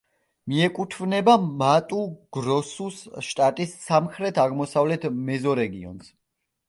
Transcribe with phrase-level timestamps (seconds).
[0.51, 6.11] მიეკუთვნება მატუ-გროსუს შტატის სამხრეთ-აღმოსავლეთ მეზორეგიონს.